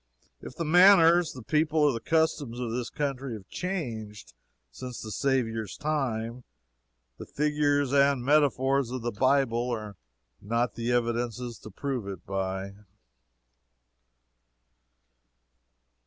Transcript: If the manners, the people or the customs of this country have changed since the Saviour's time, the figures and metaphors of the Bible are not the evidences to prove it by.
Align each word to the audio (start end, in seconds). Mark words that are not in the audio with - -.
If 0.41 0.55
the 0.55 0.65
manners, 0.65 1.33
the 1.33 1.43
people 1.43 1.81
or 1.81 1.91
the 1.93 1.99
customs 1.99 2.59
of 2.59 2.71
this 2.71 2.89
country 2.89 3.33
have 3.35 3.47
changed 3.49 4.33
since 4.71 4.99
the 4.99 5.11
Saviour's 5.11 5.77
time, 5.77 6.43
the 7.19 7.25
figures 7.27 7.93
and 7.93 8.25
metaphors 8.25 8.89
of 8.89 9.03
the 9.03 9.11
Bible 9.11 9.69
are 9.69 9.95
not 10.41 10.73
the 10.73 10.91
evidences 10.91 11.59
to 11.59 11.69
prove 11.69 12.07
it 12.07 12.25
by. 12.25 12.73